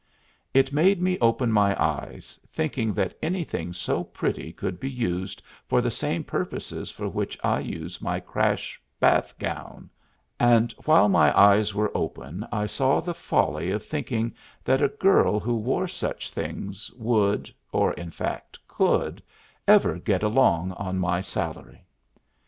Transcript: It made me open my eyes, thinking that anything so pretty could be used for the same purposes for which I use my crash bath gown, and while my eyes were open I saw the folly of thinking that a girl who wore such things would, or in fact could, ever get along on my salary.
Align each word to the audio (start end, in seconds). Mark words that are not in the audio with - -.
It 0.51 0.73
made 0.73 0.99
me 0.99 1.19
open 1.19 1.51
my 1.51 1.79
eyes, 1.79 2.39
thinking 2.51 2.91
that 2.95 3.13
anything 3.21 3.71
so 3.71 4.03
pretty 4.03 4.51
could 4.51 4.79
be 4.79 4.89
used 4.89 5.43
for 5.67 5.79
the 5.79 5.91
same 5.91 6.23
purposes 6.23 6.89
for 6.89 7.07
which 7.07 7.37
I 7.43 7.59
use 7.59 8.01
my 8.01 8.19
crash 8.19 8.81
bath 8.99 9.37
gown, 9.37 9.91
and 10.39 10.71
while 10.85 11.07
my 11.07 11.39
eyes 11.39 11.75
were 11.75 11.95
open 11.95 12.47
I 12.51 12.65
saw 12.65 12.99
the 12.99 13.13
folly 13.13 13.69
of 13.69 13.85
thinking 13.85 14.33
that 14.65 14.81
a 14.81 14.87
girl 14.87 15.39
who 15.39 15.55
wore 15.55 15.87
such 15.87 16.31
things 16.31 16.89
would, 16.93 17.53
or 17.71 17.93
in 17.93 18.09
fact 18.09 18.57
could, 18.67 19.21
ever 19.67 19.99
get 19.99 20.23
along 20.23 20.71
on 20.71 20.97
my 20.97 21.21
salary. 21.21 21.85